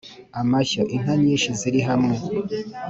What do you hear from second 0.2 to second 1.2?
amashyo:inka